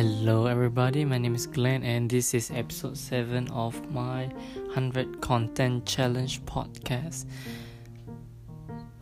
[0.00, 1.04] Hello, everybody.
[1.04, 4.28] My name is Glenn, and this is episode 7 of my
[4.72, 7.26] 100 Content Challenge podcast.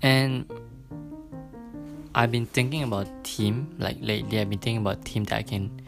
[0.03, 0.51] And
[2.17, 5.81] I've been thinking about team, like lately, I've been thinking about team that I can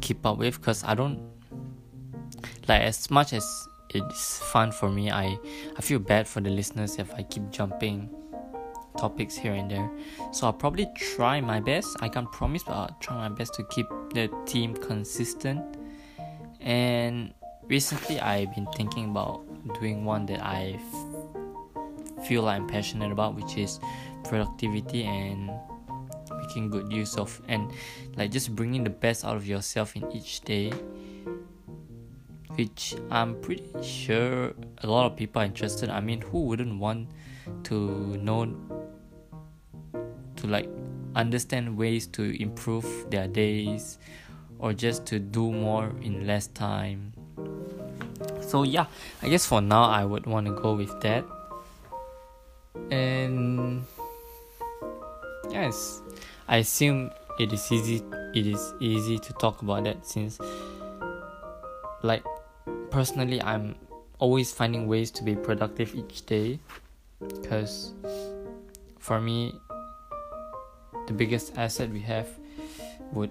[0.00, 1.18] keep up with because I don't
[2.68, 3.44] like as much as
[3.90, 5.10] it's fun for me.
[5.10, 5.36] I
[5.76, 8.14] I feel bad for the listeners if I keep jumping
[8.96, 9.90] topics here and there.
[10.32, 11.96] So I'll probably try my best.
[12.00, 15.62] I can't promise, but I'll try my best to keep the team consistent.
[16.60, 17.34] And
[17.64, 19.44] recently, I've been thinking about
[19.80, 23.80] doing one that I f- feel I'm passionate about, which is
[24.24, 25.50] productivity and
[26.38, 27.70] making good use of and
[28.16, 30.72] like just bringing the best out of yourself in each day
[32.56, 35.90] which I'm pretty sure a lot of people are interested.
[35.90, 37.08] I mean, who wouldn't want
[37.64, 38.54] to know
[40.44, 40.68] to like
[41.16, 43.98] understand ways to improve their days
[44.58, 47.12] or just to do more in less time.
[48.40, 48.86] So yeah,
[49.22, 51.24] I guess for now I would want to go with that.
[52.90, 53.84] And
[55.50, 56.02] yes,
[56.46, 58.02] I assume it is easy
[58.34, 60.38] it is easy to talk about that since
[62.02, 62.22] like
[62.90, 63.76] personally I'm
[64.18, 66.58] always finding ways to be productive each day
[67.20, 67.92] because
[68.98, 69.54] for me
[71.06, 72.28] the biggest asset we have
[73.12, 73.30] would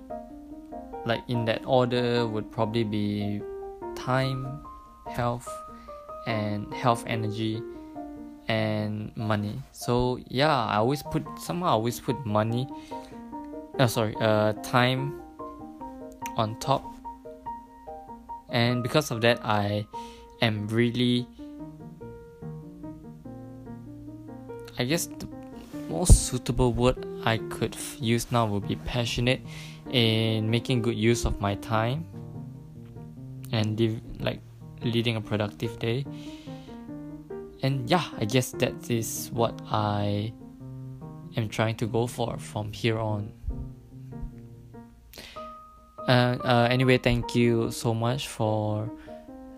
[1.05, 3.41] like in that order would probably be
[3.95, 4.47] time
[5.07, 5.47] health
[6.27, 7.61] and health energy
[8.47, 9.61] and money.
[9.71, 12.67] So yeah i always put somehow i always put money
[13.79, 15.19] no sorry uh time
[16.37, 16.83] on top.
[18.49, 19.85] And because of that i
[20.41, 21.27] am really
[24.77, 25.32] i guess the
[25.89, 29.41] most suitable word I could use now would be passionate
[29.91, 32.05] in making good use of my time
[33.51, 34.39] and like
[34.83, 36.05] leading a productive day.
[37.61, 40.33] And yeah, I guess that is what I
[41.37, 43.31] am trying to go for from here on.
[46.07, 48.91] Uh, uh, anyway, thank you so much for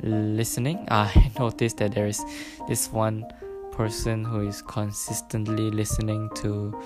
[0.03, 0.87] listening.
[0.91, 2.23] I noticed that there is
[2.67, 3.25] this one
[3.75, 6.81] person who is consistently listening to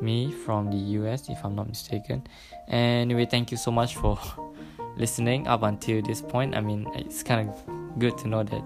[0.00, 2.26] me from the US, if I'm not mistaken.
[2.68, 4.18] Anyway, thank you so much for
[4.96, 6.54] listening up until this point.
[6.54, 8.62] I mean, it's kind of good to know that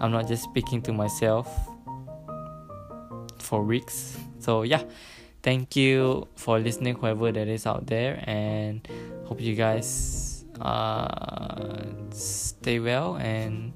[0.00, 1.48] I'm not just speaking to myself
[3.38, 4.18] for weeks.
[4.38, 4.82] So, yeah,
[5.42, 8.86] thank you for listening, whoever that is out there, and
[9.24, 13.72] hope you guys uh, stay well and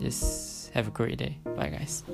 [0.00, 1.38] just have a great day.
[1.56, 2.04] Bye, guys.